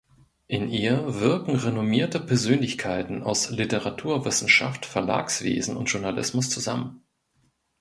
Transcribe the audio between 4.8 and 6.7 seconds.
Verlagswesen und Journalismus